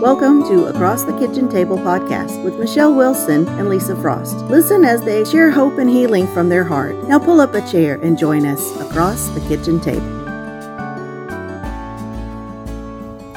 Welcome 0.00 0.44
to 0.44 0.66
Across 0.66 1.04
the 1.04 1.18
Kitchen 1.18 1.48
Table 1.48 1.76
podcast 1.76 2.44
with 2.44 2.56
Michelle 2.56 2.94
Wilson 2.94 3.48
and 3.48 3.68
Lisa 3.68 3.96
Frost. 3.96 4.36
Listen 4.44 4.84
as 4.84 5.02
they 5.02 5.24
share 5.24 5.50
hope 5.50 5.76
and 5.78 5.90
healing 5.90 6.28
from 6.28 6.48
their 6.48 6.62
heart. 6.62 6.94
Now 7.08 7.18
pull 7.18 7.40
up 7.40 7.52
a 7.54 7.68
chair 7.68 8.00
and 8.00 8.16
join 8.16 8.46
us 8.46 8.80
across 8.80 9.26
the 9.30 9.40
kitchen 9.48 9.80
table. 9.80 10.06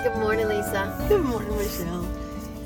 Good 0.03 0.15
morning, 0.17 0.49
Lisa. 0.49 1.03
Good 1.09 1.25
morning, 1.25 1.57
Michelle. 1.57 2.07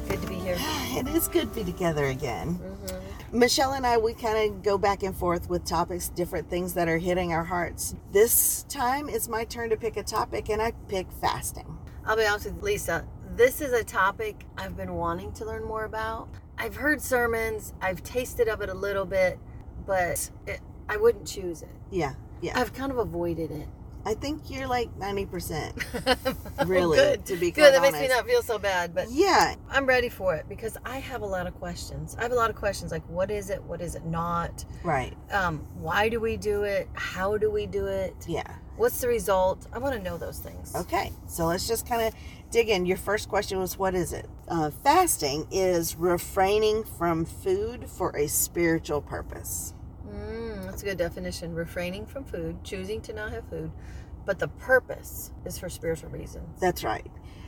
Good 0.09 0.21
to 0.21 0.27
be 0.27 0.36
here. 0.36 0.57
It 0.98 1.07
is 1.07 1.30
good 1.30 1.54
to 1.54 1.55
be 1.55 1.64
together 1.64 2.04
again. 2.04 2.59
Mm-hmm. 2.59 3.39
Michelle 3.39 3.71
and 3.71 3.88
I, 3.88 3.98
we 3.98 4.14
kind 4.14 4.38
of 4.52 4.62
go 4.62 4.77
back 4.77 5.04
and 5.04 5.16
forth 5.16 5.50
with 5.50 5.64
topics, 5.64 6.09
different 6.09 6.50
things 6.50 6.73
that 6.73 6.89
are 6.89 6.98
hitting 6.98 7.32
our 7.32 7.46
hearts. 7.46 7.96
This 8.12 8.64
time 8.64 9.07
it's 9.07 9.30
my 9.30 9.46
turn 9.46 9.70
to 9.70 9.77
pick 9.77 9.96
a 9.96 10.04
topic, 10.04 10.50
and 10.50 10.62
I 10.62 10.73
pick 10.89 11.09
fasting. 11.21 11.77
I'll 12.05 12.18
be 12.18 12.25
honest 12.25 12.46
with 12.46 12.62
Lisa. 12.62 13.05
This 13.36 13.59
is 13.59 13.73
a 13.73 13.83
topic 13.83 14.45
I've 14.57 14.77
been 14.77 14.94
wanting 14.94 15.34
to 15.34 15.45
learn 15.45 15.66
more 15.66 15.84
about. 15.84 16.30
I've 16.57 16.77
heard 16.77 17.02
sermons, 17.02 17.73
I've 17.81 18.02
tasted 18.02 18.48
of 18.48 18.62
it 18.62 18.70
a 18.70 18.73
little 18.73 19.03
bit, 19.03 19.38
but 19.85 20.30
it, 20.48 20.62
I 20.88 20.95
wouldn't 20.95 21.27
choose 21.27 21.62
it. 21.62 21.76
Yeah, 21.91 22.13
yeah. 22.40 22.57
I've 22.57 22.71
kind 22.71 22.93
of 22.93 22.98
avoided 22.98 23.52
it. 23.52 23.67
I 24.05 24.14
think 24.14 24.50
you're 24.50 24.68
like 24.68 24.90
90%. 25.00 26.36
Really, 26.68 26.98
good. 26.98 27.26
to 27.26 27.36
be 27.36 27.52
good. 27.52 27.73
That 27.73 27.82
makes 27.82 28.00
me 28.00 28.08
not 28.08 28.26
feel 28.26 28.41
so 28.41 28.58
bad, 28.58 28.96
but 28.96 29.08
Yeah, 29.12 29.55
I'm 29.70 29.86
ready 29.86 30.08
for 30.09 30.36
it 30.36 30.48
because 30.48 30.77
I 30.86 31.00
have 31.00 31.22
a 31.22 31.26
lot 31.26 31.48
of 31.48 31.54
questions. 31.55 32.16
I 32.18 32.23
have 32.23 32.32
a 32.32 32.36
lot 32.36 32.49
of 32.49 32.55
questions 32.55 32.91
like, 32.91 33.08
what 33.10 33.30
is 33.30 33.49
it? 33.49 33.62
What 33.63 33.82
is 33.82 33.96
it 33.96 34.05
not? 34.05 34.63
right. 34.84 35.13
Um, 35.32 35.60
why 35.76 36.08
do 36.10 36.20
we 36.20 36.38
do 36.38 36.63
it? 36.63 36.88
How 36.94 37.38
do 37.38 37.52
we 37.52 37.66
do 37.66 37.88
it? 37.88 38.16
Yeah. 38.27 38.44
What's 38.77 38.99
the 39.02 39.08
result? 39.10 39.68
I 39.73 39.80
want 39.80 39.96
to 39.96 40.02
know 40.02 40.18
those 40.18 40.40
things. 40.40 40.74
Okay, 40.76 41.12
so 41.27 41.46
let's 41.46 41.68
just 41.68 41.88
kind 41.88 42.02
of 42.08 42.13
dig 42.52 42.70
in. 42.70 42.85
Your 42.85 42.98
first 42.98 43.27
question 43.30 43.60
was 43.60 43.77
what 43.77 43.94
is 43.96 44.13
it? 44.13 44.27
Uh, 44.48 44.70
fasting 44.72 45.48
is 45.52 45.96
refraining 45.96 46.84
from 46.84 47.26
food 47.26 47.90
for 47.90 48.16
a 48.16 48.27
spiritual 48.27 49.01
purpose. 49.01 49.74
Mm, 50.07 50.66
that's 50.66 50.82
a 50.82 50.85
good 50.85 50.98
definition. 50.98 51.54
Refraining 51.54 52.05
from 52.05 52.24
food, 52.24 52.63
choosing 52.63 53.01
to 53.01 53.13
not 53.13 53.32
have 53.32 53.48
food, 53.49 53.72
but 54.26 54.40
the 54.40 54.48
purpose 54.48 55.31
is 55.45 55.57
for 55.57 55.70
spiritual 55.70 56.09
reasons. 56.09 56.59
That's 56.59 56.84
right. 56.84 57.05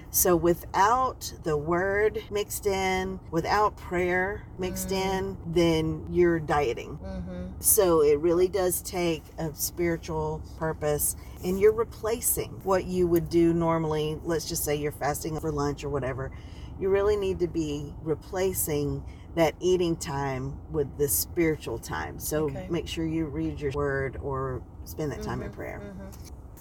So 0.09 0.35
without 0.35 1.33
the 1.43 1.57
word 1.57 2.23
mixed 2.31 2.65
in, 2.65 3.19
without 3.29 3.75
prayer 3.75 4.43
mixed 4.57 4.91
in, 4.91 5.37
then 5.45 6.07
you're 6.09 6.39
dieting. 6.39 6.97
Mm-hmm. 7.03 7.45
So 7.59 8.01
it 8.01 8.19
really 8.19 8.47
does 8.47 8.81
take 8.81 9.23
a 9.37 9.53
spiritual 9.53 10.41
purpose 10.57 11.15
and 11.43 11.59
you're 11.59 11.73
replacing 11.73 12.51
what 12.63 12.85
you 12.85 13.05
would 13.07 13.29
do 13.29 13.53
normally. 13.53 14.17
Let's 14.23 14.47
just 14.47 14.63
say 14.63 14.75
you're 14.75 14.91
fasting 14.93 15.39
for 15.39 15.51
lunch 15.51 15.83
or 15.83 15.89
whatever. 15.89 16.31
You 16.79 16.89
really 16.89 17.17
need 17.17 17.39
to 17.39 17.47
be 17.47 17.93
replacing 18.03 19.03
that 19.35 19.55
eating 19.59 19.95
time 19.97 20.57
with 20.71 20.97
the 20.97 21.07
spiritual 21.07 21.79
time. 21.79 22.17
So 22.17 22.45
Okay. 22.45 22.65
make 22.69 22.87
sure 22.87 23.05
you 23.05 23.25
read 23.25 23.59
your 23.59 23.71
word 23.71 24.17
or 24.23 24.61
spend 24.85 25.11
that 25.11 25.21
time 25.21 25.41
in 25.43 25.49
Mhm, 25.49 25.53
prayer. 25.53 25.81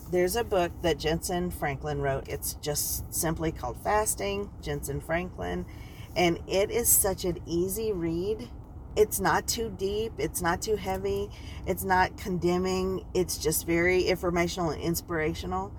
There's 0.08 0.36
a 0.36 0.44
book 0.44 0.70
that 0.82 0.98
Jentezen 0.98 1.52
Franklin 1.52 2.00
wrote. 2.00 2.28
It's 2.28 2.54
just 2.54 3.12
simply 3.12 3.50
called 3.50 3.76
Fasting, 3.82 4.50
Jentezen 4.62 5.02
Franklin. 5.02 5.66
And 6.14 6.38
it 6.46 6.70
is 6.70 6.88
such 6.88 7.24
an 7.24 7.38
easy 7.44 7.92
read. 7.92 8.48
It's 8.96 9.20
not 9.20 9.46
too 9.46 9.68
deep, 9.76 10.12
it's 10.16 10.40
not 10.40 10.62
too 10.62 10.76
heavy, 10.76 11.28
it's 11.66 11.84
not 11.84 12.16
condemning, 12.16 13.04
it's 13.12 13.36
just 13.36 13.66
very 13.66 14.04
informational 14.04 14.70
and 14.70 14.80
inspirational. 14.80 15.70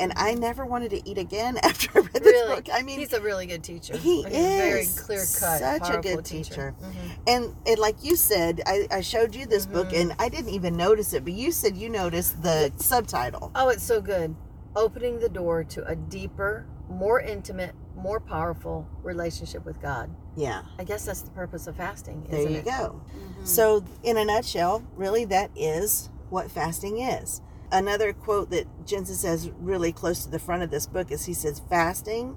And 0.00 0.12
I 0.16 0.34
never 0.34 0.66
wanted 0.66 0.90
to 0.90 1.08
eat 1.08 1.18
again 1.18 1.56
after 1.62 1.88
I 1.94 2.00
read 2.00 2.12
this 2.14 2.22
Really? 2.22 2.54
book. 2.56 2.66
I 2.72 2.82
mean, 2.82 2.98
He's 2.98 3.12
a 3.12 3.20
really 3.20 3.46
good 3.46 3.62
teacher. 3.62 3.96
he 3.96 4.24
Like, 4.24 4.32
a 4.32 4.36
very 4.36 4.80
is 4.82 5.00
clear 5.00 5.20
cut, 5.20 5.58
such 5.60 5.90
a 5.90 5.98
good 6.00 6.24
teacher. 6.24 6.74
Mhm. 6.82 6.94
and 7.26 7.56
and 7.66 7.78
like 7.78 8.02
you 8.02 8.16
said, 8.16 8.60
I, 8.66 8.86
I 8.90 9.00
showed 9.02 9.34
you 9.34 9.46
this 9.46 9.66
book 9.66 9.88
Mhm. 9.90 10.00
and 10.00 10.16
I 10.18 10.28
didn't 10.28 10.50
even 10.50 10.76
notice 10.76 11.12
it, 11.12 11.24
but 11.24 11.32
you 11.32 11.52
said 11.52 11.76
you 11.76 11.88
noticed 11.88 12.42
the 12.42 12.72
subtitle. 12.76 13.50
Oh, 13.54 13.68
it's 13.68 13.84
so 13.84 14.00
good. 14.00 14.34
Opening 14.76 15.20
the 15.20 15.28
door 15.28 15.62
to 15.64 15.86
a 15.86 15.94
deeper, 15.94 16.66
more 16.88 17.20
intimate, 17.20 17.74
more 17.96 18.18
powerful 18.18 18.88
relationship 19.04 19.64
with 19.64 19.80
God. 19.80 20.10
Yeah. 20.34 20.62
I 20.80 20.82
guess 20.84 21.04
that's 21.04 21.22
the 21.22 21.30
purpose 21.30 21.68
of 21.68 21.76
fasting. 21.76 22.26
There 22.28 22.40
you 22.42 22.56
it? 22.58 22.64
go. 22.64 23.00
Mhm. 23.16 23.46
So, 23.46 23.84
in 24.02 24.16
a 24.16 24.24
nutshell, 24.24 24.82
really, 24.96 25.24
that 25.26 25.50
is 25.54 26.10
what 26.30 26.50
fasting 26.50 26.98
is. 26.98 27.40
Another 27.72 28.12
quote 28.12 28.50
that 28.50 28.66
Jentezen 28.86 29.14
says 29.14 29.50
really 29.58 29.92
close 29.92 30.24
to 30.24 30.30
the 30.30 30.38
front 30.38 30.62
of 30.62 30.70
this 30.70 30.86
book 30.86 31.10
is 31.10 31.24
he 31.24 31.34
says, 31.34 31.60
Fasting 31.68 32.36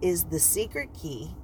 is 0.00 0.24
the 0.24 0.38
secret 0.38 0.94
key 0.94 1.34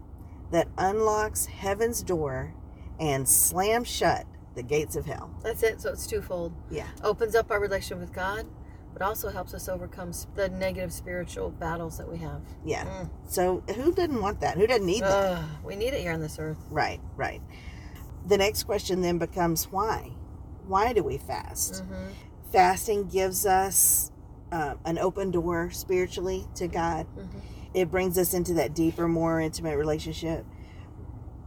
that 0.50 0.68
unlocks 0.78 1.46
heaven's 1.46 2.02
door 2.02 2.54
and 3.00 3.28
slams 3.28 3.88
shut 3.88 4.26
the 4.54 4.62
gates 4.62 4.94
of 4.96 5.04
hell. 5.06 5.30
That's 5.42 5.62
it. 5.62 5.80
So 5.80 5.90
it's 5.90 6.06
twofold. 6.06 6.52
Yeah. 6.70 6.86
Opens 7.02 7.34
up 7.34 7.50
our 7.50 7.60
relationship 7.60 7.98
with 7.98 8.12
God, 8.14 8.46
but 8.92 9.02
also 9.02 9.30
helps 9.30 9.52
us 9.52 9.68
overcome 9.68 10.12
the 10.36 10.48
negative 10.48 10.92
spiritual 10.92 11.50
battles 11.50 11.98
that 11.98 12.08
we 12.08 12.18
have. 12.18 12.40
Yeah. 12.64 12.84
Mm. 12.84 13.10
So, 13.26 13.64
who 13.74 13.92
doesn't 13.92 14.20
want 14.22 14.40
that? 14.40 14.56
Who 14.56 14.66
doesn't 14.68 14.86
need 14.86 15.02
that? 15.02 15.42
We 15.64 15.74
need 15.74 15.92
it 15.92 16.00
here 16.00 16.12
on 16.12 16.20
this 16.20 16.38
earth. 16.38 16.58
Right, 16.70 17.00
right. 17.16 17.42
The 18.26 18.38
next 18.38 18.62
question 18.62 19.00
then 19.00 19.18
becomes 19.18 19.64
why? 19.72 20.12
Why 20.66 20.92
do 20.92 21.02
we 21.02 21.18
fast? 21.18 21.82
Mhm. 21.82 22.12
Fasting 22.54 23.08
gives 23.08 23.44
us 23.46 24.12
uh, 24.52 24.74
an 24.84 24.96
open 24.96 25.32
door 25.32 25.72
spiritually 25.72 26.46
to 26.54 26.68
God. 26.68 27.04
Mhm. 27.18 27.40
It 27.74 27.90
brings 27.90 28.16
us 28.16 28.32
into 28.32 28.54
that 28.54 28.72
deeper, 28.76 29.08
more 29.08 29.40
intimate 29.40 29.76
relationship. 29.76 30.46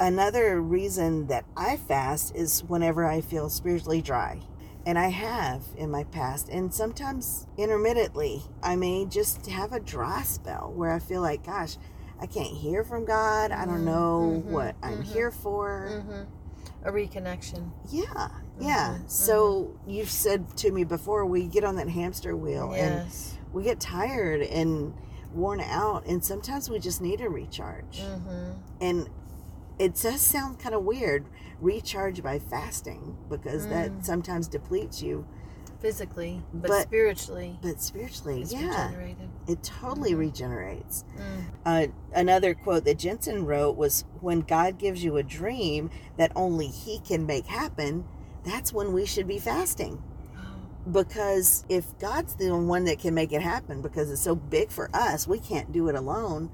Another 0.01 0.61
reason 0.61 1.27
that 1.27 1.45
I 1.55 1.77
fast 1.77 2.35
is 2.35 2.61
whenever 2.65 3.05
I 3.05 3.21
feel 3.21 3.47
spiritually 3.49 4.01
dry. 4.01 4.41
And 4.85 4.99
I 4.99 5.07
have 5.07 5.63
in 5.77 5.89
my 5.89 6.03
past, 6.03 6.49
and 6.49 6.73
sometimes 6.73 7.47
intermittently, 7.57 8.41
I 8.61 8.75
may 8.75 9.05
just 9.05 9.45
have 9.47 9.71
a 9.71 9.79
dry 9.79 10.23
spell 10.23 10.73
where 10.75 10.91
I 10.91 10.99
feel 10.99 11.21
like, 11.21 11.45
gosh, 11.45 11.77
I 12.19 12.25
can't 12.25 12.47
hear 12.47 12.83
from 12.83 13.05
God. 13.05 13.53
I 13.53 13.65
don't 13.65 13.85
know 13.85 14.43
Mhm, 14.45 14.51
what 14.51 14.75
I'm 14.83 15.03
mhm. 15.03 15.03
here 15.03 15.31
for. 15.31 15.87
Mhm. 15.89 16.25
A 16.83 16.91
reconnection. 16.91 17.71
Yeah, 17.89 18.27
yeah. 18.59 18.97
Mhm, 18.99 19.09
So 19.09 19.71
you've 19.85 20.09
said 20.11 20.55
to 20.57 20.71
me 20.71 20.83
before, 20.83 21.25
we 21.25 21.47
get 21.47 21.63
on 21.63 21.75
that 21.75 21.89
hamster 21.89 22.35
wheel 22.35 22.73
and 22.73 23.05
we 23.53 23.63
get 23.63 23.79
tired 23.79 24.41
and 24.41 24.93
worn 25.33 25.59
out, 25.61 26.05
and 26.05 26.23
sometimes 26.23 26.69
we 26.69 26.79
just 26.79 27.01
need 27.01 27.21
a 27.21 27.29
recharge. 27.29 28.01
hmm 28.01 28.51
And 28.81 29.09
it 29.77 29.93
does 29.95 30.21
sound 30.21 30.57
kind 30.59 30.73
of 30.73 30.83
weird, 30.83 31.25
recharge 31.61 32.23
by 32.23 32.39
fasting, 32.39 33.15
because 33.29 33.65
Mm. 33.67 33.69
that 33.69 34.05
sometimes 34.05 34.47
depletes 34.47 35.01
you. 35.01 35.25
Physically, 35.79 36.43
but, 36.51 36.69
But- 36.69 36.81
spiritually, 36.83 37.59
But 37.61 37.79
spiritually, 37.81 38.43
yeah, 38.47 38.89
it 39.47 39.61
totally 39.61 40.13
Mhm. 40.13 40.17
regenerates. 40.17 41.05
Mm. 41.15 41.43
Uh, 41.63 41.87
another 42.15 42.55
quote 42.55 42.83
that 42.85 42.97
Jentezen 42.97 43.45
wrote 43.45 43.77
was 43.77 44.03
When 44.19 44.39
God 44.41 44.79
gives 44.79 45.03
you 45.03 45.17
a 45.17 45.23
dream 45.23 45.91
that 46.17 46.31
only 46.35 46.65
He 46.67 46.97
can 46.99 47.27
make 47.27 47.45
happen, 47.45 48.05
that's 48.47 48.73
when 48.73 48.93
we 48.93 49.05
should 49.05 49.27
be 49.27 49.39
fasting. 49.39 50.01
Because 50.89 51.65
if 51.67 51.97
God's 51.99 52.35
the 52.35 52.55
one 52.55 52.85
that 52.85 52.99
can 52.99 53.13
make 53.13 53.33
it 53.33 53.41
happen 53.41 53.81
because 53.81 54.09
it's 54.09 54.21
so 54.21 54.35
big 54.35 54.71
for 54.71 54.89
us, 54.93 55.27
we 55.27 55.39
can't 55.39 55.71
do 55.73 55.89
it 55.89 55.95
alone. 55.95 56.49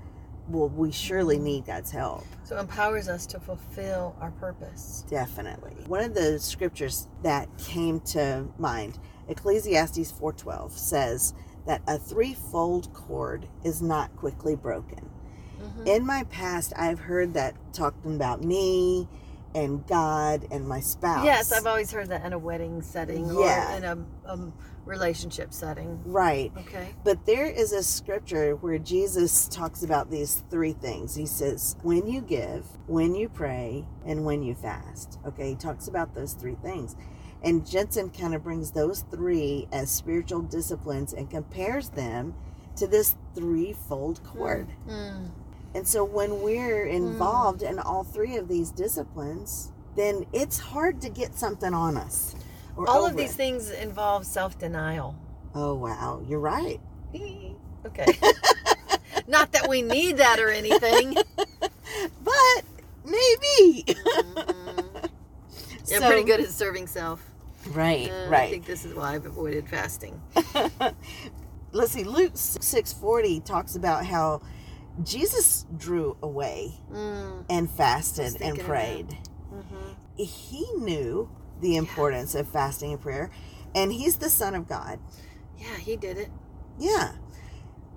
Well, 0.48 0.70
we 0.70 0.92
surely 0.92 1.38
need 1.38 1.68
God's 1.68 1.92
help. 1.92 2.26
So 2.44 2.58
it 2.58 2.62
empowers 2.62 3.08
us 3.08 3.26
to 3.28 3.40
fulfill 3.40 4.16
our 4.20 4.32
purpose. 4.32 5.06
Definitely. 5.08 5.76
One 5.88 6.04
of 6.04 6.16
the 6.16 6.40
scriptures 6.40 7.08
that 7.22 7.48
came 7.60 8.00
to 8.02 8.46
mind, 8.58 8.98
Ecclesiastes 9.28 10.12
4:12 10.12 10.78
says 10.78 11.34
that 11.66 11.82
a 11.88 11.98
threefold 11.98 12.92
cord 12.94 13.48
is 13.64 13.82
not 13.82 14.16
quickly 14.18 14.56
broken. 14.56 15.10
Mhm. 15.62 15.88
In 15.88 16.06
my 16.06 16.24
past, 16.24 16.74
I've 16.76 17.00
heard 17.00 17.34
that 17.36 17.56
talking 17.72 18.16
about 18.16 18.44
me 18.44 19.08
and 19.56 19.86
God 19.88 20.48
and 20.52 20.68
my 20.68 20.80
spouse. 20.80 21.26
Yes, 21.26 21.52
I've 21.52 21.68
always 21.68 21.92
heard 21.92 22.10
that 22.10 22.26
in 22.26 22.34
a 22.34 22.40
wedding 22.40 22.82
setting 22.82 23.26
Yeah. 23.28 23.74
or 23.74 23.78
in 23.78 23.84
a, 23.84 23.98
a 24.32 24.52
relationship 24.86 25.54
setting. 25.54 26.00
right. 26.06 26.52
Okay. 26.58 26.90
But 27.04 27.26
there 27.26 27.46
is 27.48 27.72
a 27.72 27.84
scripture 27.84 28.56
where 28.56 28.78
Jesus 28.78 29.48
talks 29.48 29.84
about 29.84 30.10
these 30.12 30.44
three 30.50 30.74
things. 30.74 31.16
He 31.16 31.26
says, 31.26 31.76
when 31.84 32.08
you 32.08 32.22
give, 32.22 32.66
when 32.88 33.16
you 33.16 33.30
pray, 33.30 33.86
and 34.06 34.26
when 34.26 34.44
you 34.44 34.56
fast. 34.56 35.20
Okay, 35.26 35.50
he 35.50 35.56
talks 35.56 35.88
about 35.88 36.14
those 36.16 36.34
three 36.34 36.56
things. 36.62 36.96
And 37.44 37.64
Jentezen 37.64 38.18
kind 38.18 38.34
of 38.34 38.44
brings 38.44 38.72
those 38.72 39.04
three 39.12 39.68
as 39.72 39.92
spiritual 39.92 40.42
disciplines 40.42 41.14
and 41.14 41.30
compares 41.30 41.90
them 41.90 42.34
to 42.78 42.88
this 42.88 43.16
threefold 43.36 44.22
cord. 44.24 44.68
Mm. 44.88 45.30
And 45.76 45.88
so 45.88 46.04
when 46.04 46.42
we're 46.42 46.86
involved 46.86 47.64
in 47.64 47.80
all 47.80 48.04
three 48.04 48.36
of 48.38 48.48
these 48.48 48.70
disciplines, 48.72 49.72
then 49.96 50.26
it's 50.34 50.60
hard 50.60 51.02
to 51.02 51.10
get 51.10 51.36
something 51.36 51.74
on 51.74 51.98
us. 51.98 52.36
or 52.76 52.88
All 52.90 53.06
of 53.06 53.16
these 53.18 53.32
it. 53.32 53.36
things 53.38 53.70
involve 53.72 54.26
self 54.26 54.58
denial. 54.60 55.16
Oh, 55.56 55.74
wow. 55.76 56.22
You're 56.28 56.40
right. 56.40 56.80
okay. 57.86 58.06
Not 59.28 59.52
that 59.54 59.68
we 59.68 59.82
need 59.82 60.18
that 60.18 60.40
or 60.40 60.50
anything. 60.50 61.16
but 62.24 62.64
maybe. 63.06 63.84
Yeah, 63.88 65.04
So- 65.84 66.08
pretty 66.08 66.24
good 66.24 66.40
at 66.42 66.50
serving 66.50 66.88
self. 66.88 67.24
Right, 67.70 68.12
Uh, 68.12 68.30
I 68.30 68.50
think 68.50 68.66
this 68.66 68.84
is 68.84 68.94
why 68.94 69.14
I've 69.16 69.26
avoided 69.26 69.70
fasting. 69.70 70.22
Let's 71.72 71.94
see. 71.94 72.04
Luke 72.04 72.34
six 72.36 72.92
forty 72.92 73.40
talks 73.40 73.76
about 73.78 74.06
how 74.06 74.42
Jesus 75.02 75.66
drew 75.76 76.18
away 76.22 76.80
Mm, 76.92 77.46
and 77.50 77.70
fasted 77.70 78.42
and 78.42 78.60
prayed. 78.60 79.18
hmm 79.50 79.94
He 80.16 80.66
knew 80.78 81.30
the 81.62 81.76
importance 81.78 82.36
of 82.36 82.48
fasting 82.48 82.92
and 82.94 83.02
prayer, 83.02 83.32
and 83.74 83.92
he's 83.92 84.18
the 84.18 84.30
Son 84.30 84.54
of 84.54 84.68
God. 84.68 85.00
Yeah, 85.58 85.78
he 85.78 85.96
did 85.96 86.18
it. 86.18 86.30
Yeah. 86.78 87.14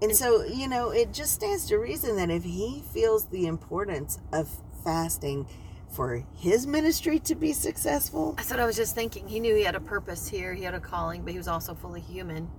And 0.01 0.15
so, 0.15 0.45
you 0.45 0.69
know, 0.69 0.91
it 0.91 1.13
just 1.13 1.33
stands 1.35 1.67
to 1.69 1.79
reason 1.79 2.17
that 2.17 2.31
if 2.31 2.45
he 2.45 2.83
feels 2.93 3.27
the 3.27 3.47
importance 3.47 4.19
of 4.33 4.49
fasting 4.85 5.49
for 5.89 6.25
his 6.35 6.67
ministry 6.67 7.19
to 7.21 7.35
be 7.35 7.53
successful, 7.53 8.33
That's 8.37 8.51
what 8.51 8.61
I 8.61 8.67
was 8.67 8.77
just 8.77 8.95
thinking. 8.95 9.27
He 9.29 9.41
knew 9.41 9.55
he 9.55 9.65
had 9.65 9.75
a 9.75 9.81
purpose 9.81 10.29
here, 10.29 10.53
he 10.55 10.65
had 10.65 10.75
a 10.75 10.81
calling, 10.81 11.23
but 11.23 11.33
he 11.33 11.39
was 11.39 11.49
also 11.49 11.75
fully 11.75 12.01
human. 12.03 12.51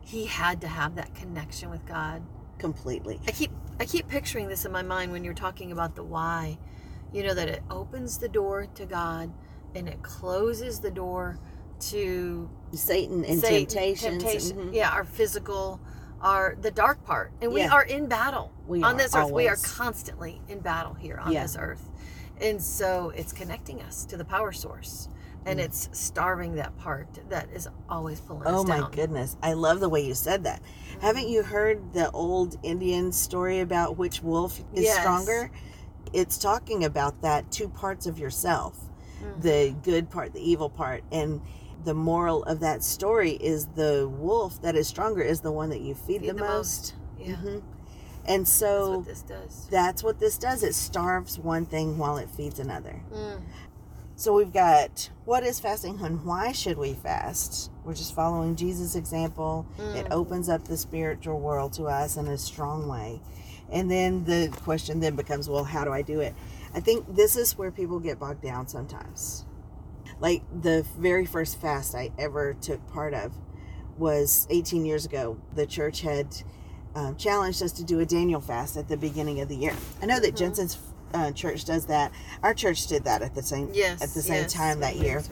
He 0.00 0.24
had 0.26 0.60
to 0.62 0.68
have 0.68 0.94
that 0.96 1.14
connection 1.14 1.68
with 1.70 1.84
God. 1.86 2.22
Completely. 2.58 3.20
I 3.26 3.30
keep 3.32 3.50
I 3.78 3.84
keep 3.84 4.08
picturing 4.08 4.48
this 4.48 4.64
in 4.64 4.72
my 4.72 4.82
mind 4.82 5.12
when 5.12 5.22
you're 5.24 5.34
talking 5.34 5.72
about 5.72 5.94
the 5.96 6.02
why. 6.02 6.58
You 7.12 7.22
know 7.22 7.34
that 7.34 7.48
it 7.48 7.62
opens 7.70 8.18
the 8.18 8.28
door 8.28 8.66
to 8.74 8.86
God 8.86 9.32
and 9.74 9.88
it 9.88 10.02
closes 10.02 10.80
the 10.80 10.90
door 10.90 11.38
to 11.78 12.48
Satan 12.72 13.24
and 13.24 13.38
Satan, 13.38 13.66
temptations. 13.66 14.22
temptation. 14.22 14.70
mhm. 14.70 14.74
Yeah, 14.74 14.90
our 14.90 15.04
physical, 15.04 15.78
our 16.22 16.56
the 16.60 16.70
dark 16.70 17.04
part, 17.04 17.32
and 17.42 17.52
we 17.52 17.60
Yeah. 17.60 17.72
are 17.74 17.84
in 17.84 18.06
battle 18.06 18.52
We 18.66 18.82
on 18.82 18.96
this 18.96 19.14
earth. 19.14 19.30
We 19.30 19.48
are 19.48 19.56
constantly 19.56 20.40
in 20.48 20.60
battle 20.60 20.94
here 20.94 21.18
on 21.22 21.32
Yeah. 21.32 21.42
this 21.42 21.56
earth, 21.58 21.90
and 22.40 22.60
so 22.62 23.10
it's 23.14 23.32
connecting 23.32 23.82
us 23.82 24.04
to 24.06 24.16
the 24.16 24.24
power 24.24 24.52
source, 24.52 25.08
and 25.46 25.58
Mm. 25.60 25.64
it's 25.64 25.88
starving 25.92 26.56
that 26.56 26.76
part 26.76 27.06
that 27.30 27.48
is 27.54 27.68
always 27.88 28.20
pulling 28.20 28.42
Oh 28.46 28.62
us 28.62 28.68
my 28.68 28.88
goodness. 28.90 29.36
I 29.42 29.52
love 29.54 29.80
the 29.80 29.88
way 29.88 30.00
you 30.04 30.14
said 30.14 30.44
that. 30.44 30.60
Haven't 31.00 31.28
you 31.28 31.42
heard 31.42 31.92
the 31.92 32.10
old 32.10 32.56
Indian 32.62 33.12
story 33.12 33.60
about 33.60 33.96
which 33.96 34.22
wolf 34.22 34.60
is 34.74 34.84
Yes. 34.84 34.98
stronger? 34.98 35.50
It's 36.12 36.36
talking 36.38 36.84
about 36.84 37.22
that 37.22 37.50
two 37.50 37.68
parts 37.68 38.06
of 38.06 38.18
yourself 38.18 38.78
Mhm. 39.22 39.42
the 39.42 39.76
good 39.82 40.10
part, 40.10 40.32
the 40.34 40.50
evil 40.50 40.68
part. 40.68 41.02
And 41.10 41.40
the 41.84 41.94
moral 41.94 42.42
of 42.44 42.60
that 42.60 42.82
story 42.82 43.32
is 43.32 43.66
the 43.76 44.08
wolf 44.18 44.60
that 44.62 44.74
is 44.76 44.88
stronger 44.88 45.22
is 45.22 45.40
the 45.40 45.52
one 45.52 45.70
that 45.70 45.80
you 45.80 45.94
feed, 45.94 46.20
Feed 46.22 46.30
the, 46.30 46.34
the 46.34 46.40
most. 46.44 46.94
Yeah, 47.18 47.36
Mhm. 47.36 47.62
And 48.28 48.42
that's 48.44 48.52
so 48.52 48.96
what 48.98 49.06
this 49.06 49.22
does. 49.22 49.66
that's 49.70 50.02
what 50.02 50.18
this 50.18 50.36
does. 50.36 50.62
It 50.64 50.74
starves 50.74 51.38
one 51.38 51.64
thing 51.64 51.96
while 51.96 52.16
it 52.16 52.28
feeds 52.28 52.58
another. 52.58 53.00
Mm. 53.14 53.40
So 54.18 54.32
we've 54.34 54.52
got 54.52 55.10
what 55.26 55.44
is 55.44 55.60
fasting 55.60 56.00
and 56.02 56.24
why 56.24 56.52
should 56.52 56.78
we 56.78 56.94
fast? 56.94 57.70
We're 57.84 57.94
just 57.94 58.14
following 58.14 58.56
Jesus' 58.56 58.94
example. 58.96 59.66
It 59.78 60.06
Mm. 60.06 60.10
opens 60.10 60.48
up 60.48 60.64
the 60.64 60.76
spiritual 60.78 61.38
world 61.38 61.74
to 61.74 61.84
us 61.84 62.16
in 62.16 62.26
a 62.26 62.38
strong 62.38 62.88
way. 62.88 63.20
And 63.70 63.90
then 63.90 64.24
the 64.24 64.48
question 64.62 65.00
then 65.00 65.16
becomes, 65.16 65.48
well, 65.50 65.64
how 65.64 65.84
do 65.84 65.92
I 65.92 66.00
do 66.02 66.20
it? 66.20 66.34
I 66.74 66.80
think 66.80 67.14
this 67.14 67.36
is 67.36 67.58
where 67.58 67.70
people 67.70 67.98
get 68.00 68.18
bogged 68.18 68.42
down 68.42 68.68
sometimes. 68.68 69.44
Like 70.18 70.42
the 70.62 70.86
very 70.98 71.26
first 71.26 71.58
fast 71.60 71.94
I 71.94 72.10
ever 72.18 72.54
took 72.54 72.86
part 72.88 73.12
of 73.12 73.32
was 73.98 74.46
18 74.50 74.86
years 74.86 75.04
ago. 75.04 75.36
The 75.54 75.66
church 75.66 76.00
had 76.00 76.34
um, 76.94 77.14
challenged 77.16 77.62
us 77.62 77.72
to 77.72 77.84
do 77.84 78.00
a 78.00 78.06
Daniel 78.06 78.40
fast 78.40 78.78
at 78.78 78.88
the 78.88 78.96
beginning 78.96 79.40
of 79.42 79.48
the 79.50 79.56
year. 79.56 79.74
I 80.00 80.06
know 80.06 80.18
that 80.18 80.34
Mhm. 80.34 80.38
Jentezen's 80.38 80.78
uh, 81.16 81.32
church 81.32 81.64
does 81.64 81.86
that. 81.86 82.12
Our 82.42 82.54
church 82.54 82.86
did 82.86 83.04
that 83.04 83.22
at 83.22 83.34
the 83.34 83.42
same 83.42 83.70
Yes, 83.72 84.02
at 84.02 84.10
the 84.10 84.22
same 84.22 84.42
yes, 84.42 84.52
time 84.52 84.80
that 84.80 84.96
year. 84.96 85.22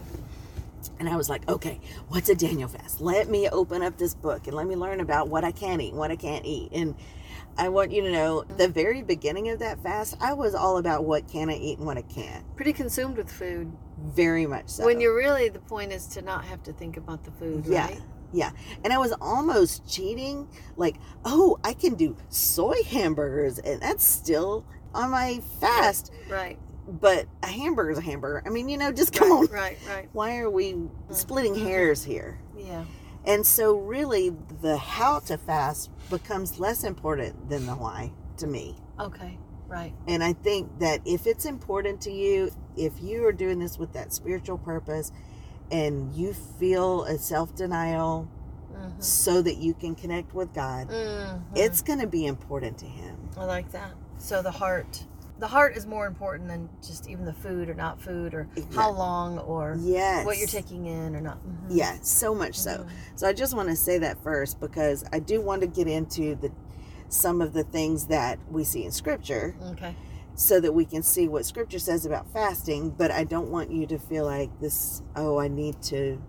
And 0.98 1.08
I 1.08 1.16
was 1.16 1.28
like, 1.28 1.48
okay, 1.48 1.80
what's 2.08 2.28
a 2.28 2.34
Daniel 2.34 2.68
fast? 2.68 3.00
Let 3.00 3.28
me 3.28 3.48
open 3.48 3.82
up 3.82 3.96
this 3.98 4.14
book 4.14 4.46
and 4.46 4.54
let 4.56 4.66
me 4.66 4.76
learn 4.76 5.00
about 5.00 5.28
what 5.28 5.42
I 5.44 5.50
can 5.50 5.80
eat 5.80 5.90
and 5.90 5.98
what 5.98 6.10
I 6.10 6.16
can't 6.16 6.44
eat. 6.44 6.70
And 6.72 6.94
I 7.56 7.68
want 7.68 7.90
you 7.90 8.02
to 8.02 8.12
know 8.12 8.42
the 8.42 8.68
very 8.68 9.02
beginning 9.02 9.48
of 9.48 9.58
that 9.60 9.82
fast, 9.82 10.16
I 10.20 10.32
was 10.34 10.54
all 10.54 10.76
about 10.78 11.04
what 11.04 11.26
can 11.28 11.48
I 11.50 11.54
eat 11.56 11.78
and 11.78 11.86
what 11.86 11.96
I 11.96 12.02
can't. 12.02 12.44
Pretty 12.56 12.72
consumed 12.72 13.16
with 13.16 13.30
food. 13.30 13.72
Very 13.98 14.46
much 14.46 14.68
so. 14.68 14.84
When 14.84 15.00
you're 15.00 15.16
really, 15.16 15.48
the 15.48 15.60
point 15.60 15.92
is 15.92 16.06
to 16.08 16.22
not 16.22 16.44
have 16.44 16.62
to 16.64 16.72
think 16.72 16.96
about 16.96 17.24
the 17.24 17.30
food, 17.32 17.64
Yeah. 17.66 17.86
right? 17.86 18.00
Yeah. 18.34 18.50
And 18.82 18.92
I 18.92 18.98
was 18.98 19.12
almost 19.20 19.88
cheating, 19.88 20.48
like, 20.76 20.96
oh, 21.24 21.58
I 21.64 21.72
can 21.72 21.94
do 21.94 22.16
soy 22.28 22.82
hamburgers 22.84 23.58
and 23.58 23.80
that's 23.80 24.04
still 24.04 24.66
on 24.92 25.10
my 25.10 25.40
fast. 25.60 26.12
Right. 26.28 26.58
But 26.86 27.26
a 27.42 27.46
hamburger 27.46 27.92
is 27.92 27.98
a 27.98 28.02
hamburger. 28.02 28.42
I 28.44 28.50
mean, 28.50 28.68
you 28.68 28.76
know, 28.76 28.92
just 28.92 29.12
come 29.14 29.30
right, 29.30 29.48
on. 29.48 29.54
Right, 29.54 29.78
right. 29.88 30.08
Why 30.12 30.38
are 30.38 30.50
we 30.50 30.72
mm-hmm. 30.72 31.14
splitting 31.14 31.54
mm-hmm. 31.54 31.66
hairs 31.66 32.04
here? 32.04 32.38
Yeah. 32.56 32.84
And 33.26 33.46
so, 33.46 33.78
really, 33.78 34.36
the 34.60 34.76
how 34.76 35.20
to 35.20 35.38
fast 35.38 35.90
becomes 36.10 36.60
less 36.60 36.84
important 36.84 37.48
than 37.48 37.64
the 37.64 37.72
why 37.72 38.12
to 38.36 38.46
me. 38.46 38.76
Okay. 39.00 39.38
Right. 39.66 39.94
And 40.06 40.22
I 40.22 40.34
think 40.34 40.78
that 40.80 41.00
if 41.06 41.26
it's 41.26 41.46
important 41.46 42.02
to 42.02 42.12
you, 42.12 42.50
if 42.76 42.92
you 43.00 43.26
are 43.26 43.32
doing 43.32 43.58
this 43.58 43.78
with 43.78 43.94
that 43.94 44.12
spiritual 44.12 44.58
purpose 44.58 45.10
and 45.70 46.14
you 46.14 46.32
feel 46.32 47.04
a 47.04 47.18
self 47.18 47.54
denial 47.54 48.28
Mhm. 48.72 49.02
so 49.02 49.40
that 49.42 49.56
you 49.56 49.74
can 49.74 49.94
connect 49.94 50.34
with 50.34 50.52
God, 50.52 50.88
Mhm. 50.88 51.40
it's 51.54 51.80
going 51.82 52.00
to 52.00 52.06
be 52.06 52.26
important 52.26 52.78
to 52.78 52.86
Him. 52.86 53.16
I 53.36 53.44
like 53.44 53.70
that. 53.72 53.92
So 54.18 54.42
the 54.42 54.50
heart, 54.50 55.04
the 55.38 55.46
heart 55.48 55.76
is 55.76 55.86
more 55.86 56.06
important 56.06 56.48
than 56.48 56.68
just 56.82 57.08
even 57.08 57.24
the 57.24 57.32
food 57.32 57.68
or 57.68 57.74
not 57.74 58.00
food 58.00 58.34
or 58.34 58.48
how 58.74 58.90
long 58.92 59.38
or 59.38 59.76
Yes. 59.80 60.24
what 60.26 60.38
you're 60.38 60.46
taking 60.46 60.86
in 60.86 61.14
or 61.16 61.20
not. 61.20 61.38
Mhm. 61.46 61.66
Yeah, 61.76 61.96
so 62.02 62.34
much 62.34 62.56
so. 62.58 62.78
Mhm. 62.78 62.86
So 63.16 63.26
I 63.28 63.32
just 63.32 63.54
want 63.54 63.68
to 63.68 63.76
say 63.76 63.98
that 63.98 64.22
first 64.22 64.60
because 64.60 65.04
I 65.12 65.18
do 65.18 65.40
want 65.40 65.60
to 65.62 65.66
get 65.66 65.86
into 65.88 66.34
the 66.36 66.50
some 67.08 67.40
of 67.40 67.52
the 67.52 67.62
things 67.62 68.06
that 68.06 68.38
we 68.50 68.64
see 68.64 68.84
in 68.84 68.90
scripture 68.90 69.54
Okay. 69.72 69.94
So 70.34 70.60
that 70.60 70.72
we 70.72 70.84
can 70.84 71.02
see 71.02 71.28
what 71.28 71.46
scripture 71.46 71.78
says 71.78 72.04
about 72.06 72.30
fasting 72.32 72.90
but 72.90 73.10
i 73.10 73.22
don't 73.24 73.50
want 73.50 73.70
you 73.70 73.86
to 73.86 73.98
feel 73.98 74.24
like 74.24 74.50
this 74.60 75.02
oh 75.16 75.38
i 75.38 75.46
need 75.48 75.80
to 75.82 76.20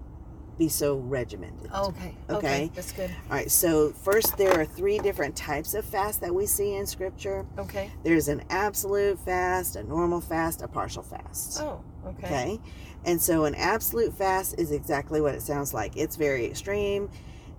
be 0.57 0.69
so 0.69 0.95
regimented 0.97 1.69
oh, 1.73 1.75
all 1.75 1.87
Okay. 1.89 2.15
Okay. 2.29 2.71
That's 2.73 2.93
good. 2.93 3.09
All 3.29 3.35
right. 3.35 3.51
so 3.51 3.91
first 3.91 4.37
there 4.37 4.53
are 4.57 4.63
three 4.63 4.99
different 4.99 5.35
types 5.35 5.73
of 5.73 5.83
fast 5.83 6.21
that 6.21 6.33
we 6.33 6.45
see 6.45 6.75
in 6.75 6.85
scripture 6.85 7.45
Okay. 7.57 7.91
there's 8.03 8.29
an 8.29 8.41
absolute 8.49 9.19
fast 9.19 9.75
a 9.75 9.83
normal 9.83 10.21
fast 10.21 10.61
a 10.61 10.67
partial 10.69 11.03
fast 11.03 11.59
Oh. 11.61 11.83
Okay. 12.07 12.25
okay 12.27 12.59
and 13.03 13.21
so 13.21 13.43
an 13.45 13.53
absolute 13.55 14.17
fast 14.17 14.57
is 14.57 14.71
exactly 14.71 15.19
what 15.19 15.35
it 15.35 15.41
sounds 15.41 15.73
like 15.73 15.97
it's 15.97 16.15
very 16.15 16.45
extreme 16.45 17.09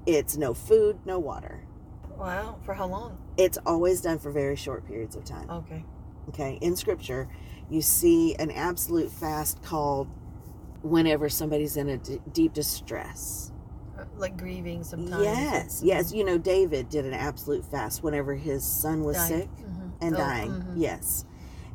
it's 0.06 0.36
no 0.38 0.54
food 0.54 0.98
no 1.04 1.18
water 1.18 1.62
Wow. 2.16 2.56
For 2.64 2.72
how 2.72 2.86
long? 2.86 3.18
it's 3.36 3.58
always 3.66 4.00
done 4.00 4.18
for 4.18 4.30
very 4.30 4.56
short 4.56 4.86
periods 4.86 5.16
of 5.16 5.24
time 5.26 5.50
Okay. 5.50 5.84
Okay 6.28 6.58
in 6.60 6.76
scripture 6.76 7.28
you 7.70 7.80
see 7.82 8.34
an 8.36 8.50
absolute 8.50 9.10
fast 9.10 9.62
called 9.62 10.08
whenever 10.82 11.28
somebody's 11.28 11.76
in 11.76 11.88
a 11.88 11.96
d- 11.96 12.20
deep 12.32 12.52
distress 12.52 13.52
Uh, 13.98 14.04
Like 14.18 14.36
grieving 14.36 14.84
sometimes. 14.84 15.22
yes 15.22 15.82
yes 15.84 16.12
you 16.12 16.24
know 16.24 16.38
david 16.38 16.88
did 16.88 17.04
an 17.06 17.14
absolute 17.14 17.64
fast 17.64 18.02
whenever 18.02 18.34
his 18.34 18.62
son 18.64 19.02
was 19.04 19.16
Dying. 19.16 19.28
sick 19.40 19.48
Mhm. 19.58 19.90
and 20.00 20.14
Oh, 20.14 20.18
dying 20.18 20.50
mhm. 20.52 20.72
yes 20.76 21.24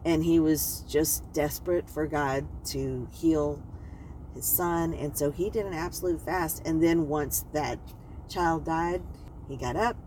and 0.06 0.24
he 0.24 0.40
was 0.40 0.84
just 0.88 1.32
desperate 1.34 1.90
for 1.90 2.06
god 2.08 2.46
to 2.66 3.08
heal 3.12 3.62
his 4.34 4.46
son 4.46 4.94
and 4.94 5.18
so 5.18 5.32
he 5.32 5.50
did 5.50 5.66
an 5.66 5.74
absolute 5.74 6.22
fast 6.22 6.62
and 6.66 6.82
then 6.82 7.08
once 7.10 7.44
that 7.54 7.80
child 8.30 8.64
died 8.66 9.02
he 9.50 9.58
got 9.58 9.76
up 9.76 9.98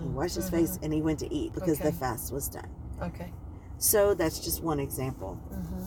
he 0.00 0.06
Mhm. 0.06 0.12
washed 0.14 0.36
his 0.36 0.46
Mhm. 0.46 0.50
face 0.52 0.78
and 0.82 0.92
he 0.92 1.02
went 1.02 1.18
to 1.18 1.32
eat 1.32 1.52
because 1.52 1.78
the 1.78 1.92
fast 1.92 2.32
was 2.32 2.48
done 2.48 2.68
Okay. 3.02 3.32
So 3.84 4.14
that's 4.14 4.38
just 4.40 4.62
one 4.62 4.80
example 4.80 5.34
hmm 5.52 5.82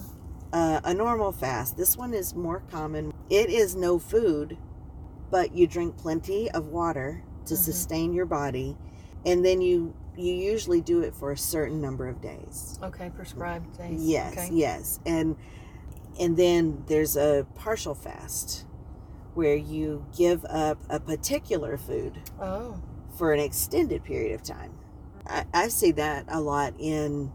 uh, 0.54 0.80
a 0.86 0.94
normal 0.94 1.34
fast. 1.34 1.76
This 1.76 1.98
one 1.98 2.14
is 2.14 2.34
more 2.34 2.62
common. 2.72 3.12
It 3.30 3.50
is 3.50 3.76
no 3.76 4.00
food, 4.00 4.58
but 5.30 5.54
you 5.54 5.68
drink 5.68 5.98
plenty 5.98 6.50
of 6.52 6.68
water 6.68 7.22
to 7.48 7.54
Mhm. 7.54 7.58
sustain 7.58 8.14
your 8.14 8.26
body, 8.26 8.78
and 9.26 9.44
then 9.44 9.60
you 9.62 9.94
you 10.16 10.34
usually 10.34 10.80
do 10.80 11.02
it 11.02 11.14
for 11.14 11.32
a 11.34 11.38
certain 11.38 11.82
number 11.82 12.08
of 12.08 12.22
days. 12.22 12.80
Okay. 12.82 13.10
Prescribed 13.10 13.78
days. 13.78 14.02
Yes, 14.02 14.32
Okay. 14.34 14.50
yes, 14.54 15.00
and 15.06 15.36
and 16.18 16.38
then 16.38 16.84
there's 16.88 17.18
a 17.18 17.46
partial 17.56 17.94
fast 17.94 18.66
where 19.36 19.56
you 19.58 20.06
give 20.16 20.46
up 20.46 20.78
a 20.90 21.00
particular 21.00 21.76
food 21.78 22.14
Oh. 22.42 22.76
for 23.18 23.34
an 23.34 23.40
extended 23.42 24.04
period 24.06 24.34
of 24.34 24.44
time. 24.44 24.72
I, 25.28 25.44
I 25.54 25.68
see 25.68 25.92
that 25.92 26.24
a 26.30 26.40
lot 26.40 26.74
in 26.80 27.32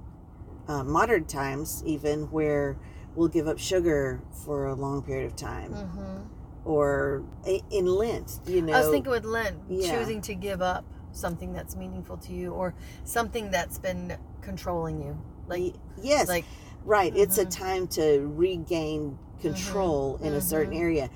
uh, 0.69 0.85
modern 0.85 1.25
times, 1.25 1.83
even 1.87 2.25
where 2.31 2.77
we'll 3.15 3.29
give 3.29 3.47
up 3.49 3.59
sugar 3.59 4.21
for 4.45 4.67
a 4.67 4.75
long 4.75 5.03
period 5.03 5.27
of 5.27 5.37
time, 5.37 5.73
hmm 5.73 6.19
or 6.65 7.25
in 7.71 7.87
Lent, 7.87 8.39
you 8.47 8.63
know. 8.63 8.73
I 8.73 8.79
was 8.81 8.89
thinking 8.91 9.11
with 9.11 9.25
Lent, 9.25 9.57
Yeah. 9.69 9.91
choosing 9.99 10.21
to 10.23 10.35
give 10.35 10.63
up 10.63 10.85
something 11.11 11.53
that's 11.53 11.75
meaningful 11.75 12.17
to 12.19 12.33
you 12.33 12.53
or 12.53 12.73
something 13.05 13.51
that's 13.51 13.79
been 13.79 14.17
controlling 14.43 15.03
you. 15.03 15.19
Like 15.49 15.75
yes, 16.01 16.29
like 16.29 16.45
right. 16.85 17.13
It's 17.17 17.39
a 17.39 17.45
Mhm. 17.45 17.51
time 17.51 17.89
to 17.89 18.33
regain 18.37 19.19
control 19.41 20.19
in 20.23 20.35
a 20.35 20.41
certain 20.41 20.73
mhm. 20.75 20.81
area. 20.81 21.11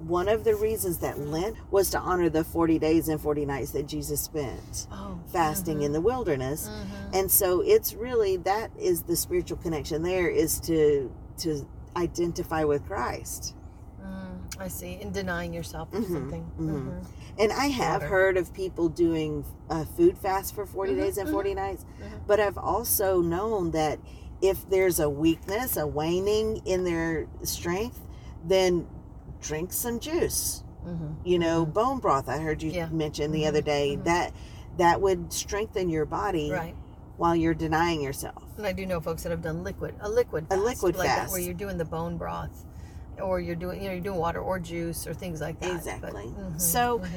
One 0.00 0.28
of 0.28 0.44
the 0.44 0.54
reasons 0.54 0.98
that 0.98 1.18
Lent 1.18 1.56
was 1.70 1.90
to 1.90 1.98
honor 1.98 2.28
the 2.28 2.44
40 2.44 2.78
days 2.78 3.08
and 3.08 3.20
40 3.20 3.46
nights 3.46 3.70
that 3.72 3.86
Jesus 3.86 4.20
spent 4.20 4.86
oh, 4.92 5.18
fasting 5.26 5.82
in 5.82 5.92
the 5.92 6.00
wilderness. 6.00 6.68
Mhm. 6.68 7.14
And 7.20 7.30
so 7.30 7.60
it's 7.60 7.94
really 7.94 8.36
that 8.38 8.70
is 8.78 9.02
the 9.02 9.16
spiritual 9.16 9.58
connection 9.58 10.02
there 10.02 10.28
is 10.28 10.60
to 10.60 11.10
to 11.38 11.66
identify 11.96 12.64
with 12.64 12.86
Christ. 12.86 13.54
Mm, 14.02 14.38
I 14.58 14.68
see. 14.68 14.98
In 15.00 15.12
denying 15.12 15.52
yourself 15.52 15.90
Mhm, 15.92 16.12
something. 16.12 16.50
mhm. 16.58 16.68
Mhm. 16.86 17.06
And 17.38 17.52
I 17.52 17.66
have 17.66 18.02
heard 18.02 18.36
of 18.36 18.52
people 18.52 18.88
doing 18.88 19.44
a 19.70 19.84
food 19.86 20.18
fast 20.18 20.54
for 20.54 20.66
40 20.66 20.92
Mhm, 20.92 20.96
days 20.96 21.18
and 21.18 21.28
mhm, 21.28 21.32
40 21.32 21.54
nights, 21.54 21.84
but 22.26 22.38
I've 22.40 22.58
also 22.58 23.20
known 23.20 23.70
that 23.70 23.98
if 24.42 24.68
there's 24.68 24.98
a 25.00 25.08
weakness, 25.08 25.76
a 25.76 25.86
waning 25.86 26.60
in 26.66 26.84
their 26.84 27.26
strength, 27.44 28.00
then 28.44 28.86
drink 29.42 29.72
some 29.72 29.98
juice. 30.00 30.62
Mhm. 30.86 31.16
You 31.24 31.38
know, 31.38 31.66
bone 31.66 31.98
broth 31.98 32.28
I 32.28 32.38
heard 32.38 32.62
you 32.62 32.70
Yeah. 32.70 32.88
mention 32.88 33.30
the 33.32 33.42
Mhm, 33.42 33.48
other 33.48 33.60
day 33.62 33.96
mhm. 33.96 34.04
that 34.04 34.32
that 34.78 35.00
would 35.02 35.32
strengthen 35.32 35.90
your 35.90 36.06
body 36.06 36.50
Right. 36.50 36.74
while 37.18 37.36
you're 37.36 37.52
denying 37.54 38.00
yourself. 38.00 38.42
And 38.56 38.66
I 38.66 38.72
do 38.72 38.86
know 38.86 39.00
folks 39.00 39.22
that 39.24 39.30
have 39.30 39.42
done 39.42 39.62
liquid, 39.62 39.94
a 40.00 40.08
liquid 40.08 40.46
A 40.50 40.56
liquid 40.56 40.96
like 40.96 41.06
that, 41.08 41.18
fast. 41.20 41.32
where 41.32 41.40
you're 41.42 41.52
doing 41.54 41.76
the 41.76 41.84
bone 41.84 42.16
broth, 42.16 42.64
or 43.22 43.38
you're 43.38 43.54
doing, 43.54 43.82
you 43.82 43.88
know, 43.88 43.92
you're 43.92 44.00
doing 44.02 44.18
water 44.18 44.40
or 44.40 44.58
juice 44.58 45.06
or 45.06 45.12
things 45.12 45.40
like 45.40 45.60
that. 45.60 45.68
But- 45.68 45.76
Exactly. 45.76 46.24
mhm, 46.24 46.58
So- 46.60 47.00
mhm, 47.00 47.08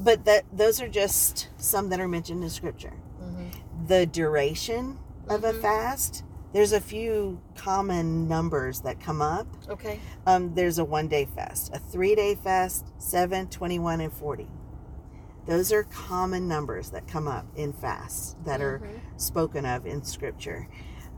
But 0.00 0.24
that 0.26 0.44
those 0.52 0.80
are 0.80 0.88
just 0.88 1.48
some 1.56 1.88
that 1.88 1.98
are 1.98 2.06
mentioned 2.08 2.44
in 2.44 2.50
scripture. 2.50 2.92
mhm. 3.22 3.50
the 3.88 4.04
duration 4.06 4.98
of 5.28 5.44
a 5.44 5.52
Mhm. 5.52 5.62
fast 5.62 6.22
there's 6.52 6.72
a 6.72 6.80
few 6.80 7.40
common 7.54 8.26
numbers 8.28 8.80
that 8.82 9.00
come 9.00 9.20
up. 9.22 9.46
Okay. 9.68 10.00
um, 10.26 10.54
there's 10.54 10.78
a 10.78 10.84
one 10.84 11.08
day 11.08 11.26
fast 11.36 11.70
a 11.74 11.78
three 11.78 12.14
day 12.14 12.34
fast 12.34 12.86
7 12.98 13.48
21 13.48 14.00
and 14.00 14.12
40 14.12 14.48
those 15.46 15.72
are 15.72 15.84
common 15.84 16.46
numbers 16.48 16.90
that 16.90 17.06
come 17.08 17.26
up 17.26 17.46
in 17.56 17.72
fasts 17.72 18.36
that 18.44 18.60
are 18.60 18.80
Mhm. 18.80 19.20
spoken 19.20 19.64
of 19.64 19.86
in 19.86 20.02
scripture. 20.04 20.68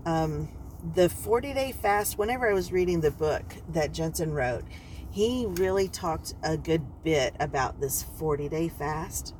Um, 0.06 0.48
the 0.94 1.08
40 1.08 1.52
day 1.52 1.72
fast 1.72 2.16
whenever 2.16 2.48
i 2.48 2.52
was 2.54 2.72
reading 2.72 3.00
the 3.02 3.10
book 3.10 3.44
that 3.68 3.92
jentezen 3.92 4.32
wrote 4.32 4.64
he 5.10 5.44
really 5.46 5.88
talked 5.88 6.34
a 6.42 6.56
good 6.56 6.82
bit 7.02 7.34
about 7.40 7.80
this 7.80 8.02
40 8.02 8.48
day 8.48 8.68
fast. 8.68 9.34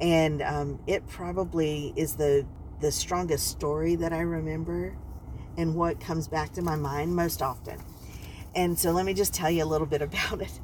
And 0.00 0.42
um, 0.42 0.80
it 0.86 1.06
probably 1.06 1.92
is 1.96 2.16
the 2.16 2.46
the 2.80 2.90
strongest 2.92 3.48
story 3.48 3.94
that 3.96 4.12
i 4.12 4.20
remember 4.20 4.96
and 5.58 5.74
what 5.74 6.00
comes 6.00 6.26
back 6.26 6.52
to 6.54 6.62
my 6.62 6.76
mind 6.76 7.14
most 7.14 7.42
often. 7.42 7.78
And 8.54 8.78
so 8.78 8.92
let 8.92 9.04
me 9.04 9.12
just 9.12 9.34
tell 9.34 9.50
you 9.50 9.62
a 9.62 9.66
little 9.66 9.86
bit 9.86 10.00
about 10.08 10.40
it. 10.40 10.60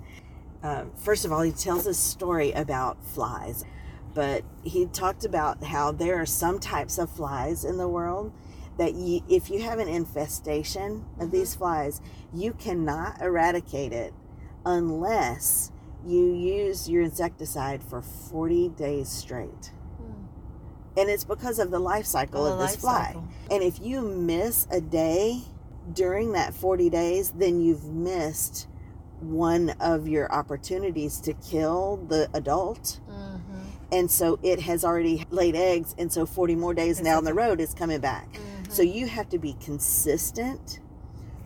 Uh, 0.63 0.85
first 0.97 1.27
of 1.27 1.33
all 1.33 1.43
he 1.43 1.53
tells 1.53 1.87
a 1.87 1.93
story 1.93 2.53
about 2.53 3.05
flies 3.05 3.67
but 4.15 4.45
he 4.63 4.87
talked 4.87 5.25
about 5.25 5.63
how 5.63 5.91
there 5.93 6.17
are 6.17 6.27
some 6.27 6.59
types 6.59 6.99
of 6.99 7.11
flies 7.11 7.65
in 7.65 7.77
the 7.77 7.89
world 7.89 8.33
that 8.79 8.95
you, 8.95 9.21
if 9.29 9.51
you 9.51 9.61
have 9.61 9.79
an 9.79 9.89
infestation 9.89 11.05
of 11.21 11.31
these 11.31 11.55
flies 11.55 12.01
you 12.33 12.53
cannot 12.53 13.21
eradicate 13.21 13.93
it 13.93 14.15
unless 14.65 15.71
you 16.07 16.33
use 16.33 16.89
your 16.89 17.03
insecticide 17.03 17.83
for 17.83 18.03
40 18.03 18.71
days 18.71 19.09
straight. 19.09 19.73
And 20.97 21.09
it's 21.11 21.25
because 21.25 21.59
of 21.59 21.71
the 21.71 21.79
life 21.79 22.07
cycle 22.07 22.47
of 22.47 22.59
this 22.59 22.77
fly 22.77 23.07
cycle. 23.09 23.25
and 23.51 23.63
if 23.63 23.81
you 23.81 24.01
miss 24.03 24.67
a 24.71 24.81
day 24.81 25.41
during 25.93 26.33
that 26.33 26.55
40 26.55 26.89
days 26.91 27.33
then 27.37 27.61
you've 27.61 27.85
missed 27.85 28.67
one 29.21 29.71
of 29.81 30.07
your 30.09 30.31
opportunities 30.33 31.21
to 31.21 31.33
kill 31.35 31.97
the 32.09 32.29
adult 32.35 33.01
Mhm. 33.09 33.41
and 33.93 34.11
so 34.11 34.39
it 34.43 34.61
has 34.61 34.85
already 34.85 35.25
laid 35.31 35.55
eggs 35.57 35.95
and 35.99 36.13
so 36.13 36.27
40 36.27 36.55
more 36.57 36.75
days 36.75 36.99
It's 36.99 37.05
down 37.05 37.25
the 37.25 37.35
road 37.35 37.61
is 37.61 37.75
coming 37.75 38.01
back 38.01 38.33
Mhm. 38.33 38.71
so 38.73 38.83
you 38.83 39.07
have 39.07 39.29
to 39.31 39.39
be 39.39 39.55
consistent 39.61 40.81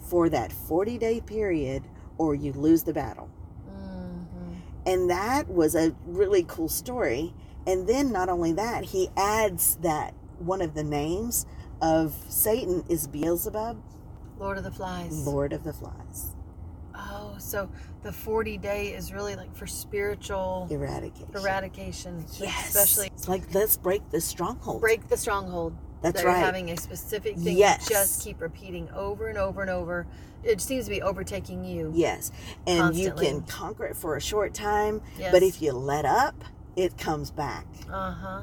for 0.00 0.28
that 0.30 0.52
40 0.52 0.98
day 0.98 1.20
period 1.20 1.82
or 2.16 2.34
you 2.34 2.52
lose 2.52 2.82
the 2.84 2.92
battle 2.92 3.28
Mhm. 3.68 4.56
and 4.86 5.10
that 5.10 5.48
was 5.48 5.74
a 5.74 5.94
really 6.06 6.44
cool 6.48 6.68
story 6.68 7.34
and 7.68 7.86
then 7.86 8.10
not 8.10 8.28
only 8.28 8.52
that 8.52 8.82
he 8.84 9.08
adds 9.16 9.76
that 9.82 10.14
one 10.40 10.60
of 10.62 10.74
the 10.74 10.82
names 10.84 11.46
of 11.80 12.14
satan 12.28 12.82
is 12.88 13.06
beelzebub 13.06 13.80
Lord 14.38 14.58
of 14.58 14.64
the 14.64 14.70
Flies. 14.72 15.12
lord 15.26 15.52
of 15.52 15.62
the 15.64 15.72
flies 15.72 16.34
Oh, 17.00 17.36
so 17.38 17.70
the 18.02 18.12
40 18.12 18.58
day 18.58 18.88
is 18.88 19.12
really 19.12 19.36
like 19.36 19.54
for 19.54 19.66
spiritual 19.68 20.66
eradication 20.70 21.28
eradication. 21.34 22.24
yes 22.40 22.68
Especially 22.74 23.06
it's 23.14 23.28
like 23.28 23.54
let's 23.54 23.76
break 23.76 24.08
the 24.10 24.20
stronghold 24.20 24.80
break 24.80 25.06
the 25.08 25.16
stronghold. 25.16 25.76
that's 26.02 26.16
that 26.16 26.22
you're 26.24 26.32
right 26.32 26.44
having 26.44 26.70
a 26.70 26.76
specific 26.76 27.36
thing 27.36 27.56
Yes. 27.56 27.88
you 27.88 27.94
just 27.94 28.24
keep 28.24 28.40
repeating 28.40 28.88
over 28.90 29.28
and 29.28 29.38
over 29.38 29.60
and 29.62 29.70
over. 29.70 30.06
It 30.44 30.60
seems 30.60 30.84
to 30.86 30.90
be 30.90 31.00
overtaking 31.02 31.64
you. 31.64 31.92
yes 31.94 32.32
and 32.66 32.96
you 32.96 33.12
can 33.12 33.42
conquer 33.42 33.84
it 33.86 33.96
for 33.96 34.16
a 34.16 34.20
short 34.20 34.52
time 34.54 35.00
Yes. 35.18 35.30
but 35.32 35.42
if 35.44 35.62
you 35.62 35.72
let 35.72 36.04
up 36.04 36.34
it 36.78 36.96
comes 36.96 37.30
back 37.30 37.66
Uh 37.92 38.12
huh. 38.12 38.42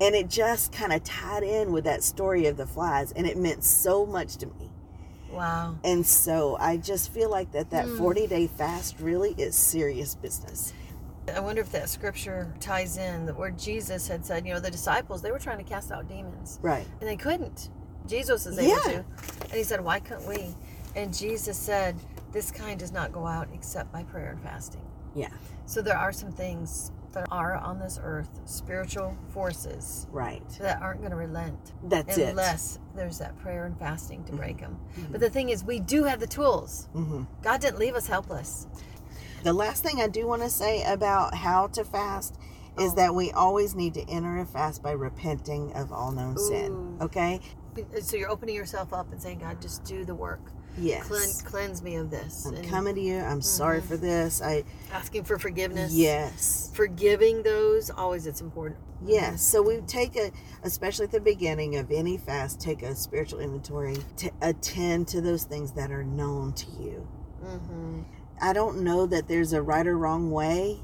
and 0.00 0.14
it 0.14 0.28
just 0.30 0.72
kind 0.72 0.92
of 0.92 1.02
tied 1.02 1.42
in 1.42 1.72
with 1.72 1.84
that 1.84 2.02
story 2.02 2.46
of 2.46 2.56
the 2.56 2.66
flies 2.66 3.12
and 3.12 3.26
it 3.26 3.36
meant 3.36 3.64
so 3.64 4.06
much 4.06 4.36
to 4.36 4.46
me 4.46 4.70
Wow. 5.30 5.76
and 5.84 6.06
so 6.06 6.56
i 6.60 6.76
just 6.76 7.12
feel 7.12 7.30
like 7.30 7.52
that 7.52 7.70
that 7.70 7.86
Hmm. 7.86 7.96
40 7.96 8.26
day 8.28 8.46
fast 8.46 9.00
really 9.00 9.34
is 9.36 9.54
serious 9.56 10.14
business 10.14 10.72
I 11.34 11.38
wonder 11.38 11.60
if 11.62 11.70
that 11.70 11.88
scripture 11.88 12.52
ties 12.58 12.96
in 12.96 13.26
that 13.26 13.36
where 13.38 13.52
Jesus 13.52 14.08
had 14.08 14.26
said, 14.26 14.44
you 14.44 14.52
know, 14.54 14.58
the 14.58 14.72
disciples, 14.72 15.22
they 15.22 15.30
were 15.30 15.38
trying 15.38 15.58
to 15.58 15.64
cast 15.64 15.92
out 15.92 16.08
demons 16.08 16.58
right 16.62 16.84
and 17.00 17.08
they 17.08 17.14
couldn't. 17.16 17.70
Jesus 18.08 18.44
is 18.44 18.58
able 18.58 18.70
Yeah. 18.72 18.78
to. 18.92 19.04
And 19.44 19.52
he 19.52 19.62
said, 19.62 19.80
why 19.84 20.00
couldn't 20.00 20.26
we? 20.26 20.52
And 20.96 21.16
Jesus 21.16 21.56
said, 21.56 21.94
this 22.32 22.50
kind 22.50 22.76
does 22.76 22.90
not 22.90 23.12
go 23.12 23.24
out 23.24 23.46
except 23.54 23.92
by 23.92 24.02
prayer 24.02 24.30
and 24.32 24.40
fasting. 24.42 24.82
yeah 25.14 25.28
So 25.66 25.80
there 25.80 25.96
are 25.96 26.12
some 26.12 26.32
things 26.32 26.90
that 27.12 27.26
are 27.30 27.54
on 27.56 27.78
this 27.78 27.98
earth, 28.02 28.28
spiritual 28.44 29.16
forces 29.30 30.06
right 30.10 30.48
that 30.60 30.80
aren't 30.82 31.00
going 31.00 31.10
to 31.10 31.16
relent 31.16 31.72
that's 31.84 32.16
it 32.18 32.30
unless 32.30 32.78
there's 32.94 33.18
that 33.18 33.38
prayer 33.38 33.64
and 33.66 33.78
fasting 33.78 34.24
to 34.24 34.32
break 34.32 34.58
them. 34.58 34.78
Mhm. 34.96 35.12
But 35.12 35.20
the 35.20 35.30
thing 35.30 35.48
is, 35.50 35.64
we 35.64 35.80
do 35.80 36.04
have 36.04 36.20
the 36.20 36.26
tools. 36.26 36.88
hmm 36.92 37.24
God 37.42 37.60
didn't 37.60 37.78
leave 37.78 37.94
us 37.94 38.06
helpless. 38.06 38.66
the 39.44 39.52
last 39.52 39.82
thing 39.82 40.00
i 40.00 40.06
do 40.06 40.24
want 40.26 40.40
to 40.42 40.48
say 40.48 40.84
about 40.84 41.34
how 41.34 41.66
to 41.66 41.84
fast 41.84 42.36
is 42.78 42.92
Oh. 42.92 42.94
that 42.94 43.14
we 43.14 43.32
always 43.32 43.74
need 43.74 43.92
to 43.94 44.08
enter 44.08 44.38
a 44.38 44.46
fast 44.46 44.82
by 44.82 44.92
repenting 44.92 45.72
of 45.74 45.92
all 45.92 46.12
known 46.12 46.38
sin 46.38 46.96
okay 47.00 47.40
So 48.02 48.16
you're 48.16 48.30
opening 48.30 48.54
yourself 48.54 48.92
up 48.92 49.10
and 49.12 49.20
saying, 49.20 49.38
God, 49.38 49.60
just 49.62 49.82
do 49.84 50.04
the 50.04 50.14
work. 50.14 50.52
Yes 50.78 51.06
Cleanse, 51.06 51.42
cleanse 51.42 51.82
me 51.82 51.96
of 51.96 52.10
this. 52.10 52.46
i'm 52.46 52.54
and 52.56 52.68
coming 52.68 52.94
to 52.94 53.00
you 53.00 53.18
i'm 53.20 53.42
sorry 53.42 53.80
Mhm. 53.80 53.84
for 53.84 53.96
this 53.96 54.40
i 54.42 54.64
asking 54.92 55.24
for 55.24 55.38
forgiveness. 55.38 55.92
yes 55.92 56.70
Forgiving 56.74 57.42
those, 57.42 57.90
always 57.90 58.26
it's 58.26 58.40
important. 58.40 58.78
Yes. 59.04 59.42
So 59.42 59.60
we 59.60 59.78
take 59.82 60.16
a, 60.16 60.30
especially 60.62 61.04
at 61.04 61.10
the 61.12 61.20
beginning 61.20 61.76
of 61.76 61.90
any 61.90 62.16
fast, 62.16 62.60
take 62.60 62.82
a 62.82 62.94
spiritual 62.94 63.40
inventory 63.40 63.96
to 64.18 64.30
attend 64.40 65.08
to 65.08 65.20
those 65.20 65.44
things 65.44 65.72
that 65.72 65.90
are 65.90 66.02
known 66.04 66.54
to 66.54 66.66
you. 66.80 67.06
Mm-hmm. 67.44 68.00
I 68.40 68.52
don't 68.54 68.82
know 68.82 69.04
that 69.06 69.28
there's 69.28 69.52
a 69.52 69.60
right 69.60 69.86
or 69.86 69.98
wrong 69.98 70.30
way 70.30 70.80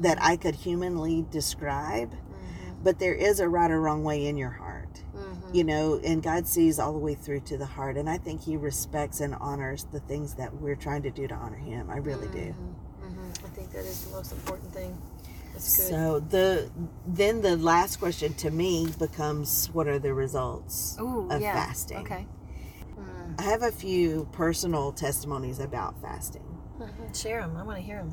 that 0.00 0.18
I 0.22 0.36
could 0.36 0.56
humanly 0.56 1.24
describe, 1.30 2.10
Mm-hmm. 2.12 2.82
but 2.82 2.98
there 2.98 3.14
is 3.14 3.40
a 3.40 3.48
right 3.48 3.70
or 3.70 3.80
wrong 3.80 4.04
way 4.04 4.26
in 4.26 4.36
your 4.36 4.50
heart. 4.50 5.02
Mm-hmm. 5.50 5.56
You 5.56 5.64
know, 5.64 6.00
and 6.04 6.22
God 6.22 6.46
sees 6.46 6.78
all 6.78 6.92
the 6.92 6.98
way 6.98 7.14
through 7.14 7.40
to 7.40 7.58
the 7.58 7.66
heart, 7.66 7.96
and 7.96 8.08
I 8.08 8.18
think 8.18 8.42
He 8.42 8.56
respects 8.56 9.20
and 9.20 9.34
honors 9.34 9.84
the 9.92 10.00
things 10.00 10.34
that 10.34 10.54
we're 10.54 10.76
trying 10.76 11.02
to 11.02 11.10
do 11.10 11.26
to 11.26 11.34
honor 11.34 11.56
Him. 11.56 11.90
I 11.90 11.96
really 11.98 12.28
do. 12.28 12.54
Mm-hmm. 12.54 13.46
I 13.46 13.48
think 13.50 13.72
that 13.72 13.84
is 13.84 14.04
the 14.04 14.16
most 14.16 14.32
important 14.32 14.72
thing. 14.72 14.96
So 15.58 16.20
the 16.20 16.70
then 17.06 17.42
the 17.42 17.56
last 17.56 17.96
question 17.96 18.32
to 18.34 18.50
me 18.50 18.88
becomes, 18.98 19.68
what 19.72 19.88
are 19.88 19.98
the 19.98 20.14
results 20.14 20.96
Ooh, 21.00 21.28
of 21.30 21.40
yeah. 21.42 21.52
fasting? 21.52 21.98
Okay. 21.98 22.26
Mm. 22.98 23.38
I 23.38 23.42
have 23.42 23.62
a 23.62 23.72
few 23.72 24.28
personal 24.32 24.92
testimonies 24.92 25.58
about 25.58 26.00
fasting. 26.00 26.44
Mhm. 26.78 27.20
Share 27.20 27.42
them. 27.42 27.56
I 27.56 27.62
want 27.62 27.78
to 27.78 27.84
hear 27.84 27.98
them. 27.98 28.12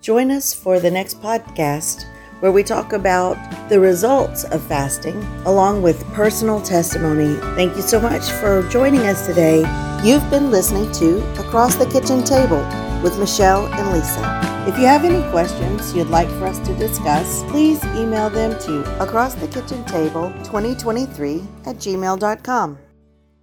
Join 0.00 0.30
us 0.30 0.52
for 0.52 0.78
the 0.78 0.90
next 0.90 1.22
podcast 1.22 2.04
where 2.40 2.52
we 2.52 2.62
talk 2.62 2.92
about 2.92 3.36
the 3.68 3.80
results 3.80 4.44
of 4.44 4.62
fasting 4.62 5.16
along 5.44 5.82
with 5.82 6.04
personal 6.12 6.62
testimony. 6.62 7.34
Thank 7.54 7.76
you 7.76 7.82
so 7.82 8.00
much 8.00 8.30
for 8.32 8.66
joining 8.70 9.02
us 9.02 9.26
today. 9.26 9.58
You've 10.04 10.28
been 10.30 10.50
listening 10.50 10.90
to 10.92 11.18
Across 11.40 11.74
the 11.76 11.84
Kitchen 11.86 12.24
Table 12.24 12.62
with 13.02 13.18
Michelle 13.18 13.66
and 13.66 13.92
Lisa. 13.92 14.40
If 14.68 14.78
you 14.78 14.86
have 14.86 15.04
any 15.04 15.22
questions 15.30 15.94
you'd 15.94 16.08
like 16.08 16.28
for 16.38 16.46
us 16.46 16.58
to 16.66 16.74
discuss, 16.74 17.44
please 17.44 17.84
email 17.96 18.30
them 18.30 18.58
to 18.60 18.82
acrossthekitchentable2023 18.98 21.46
at 21.66 21.76
gmail.com. 21.76 22.78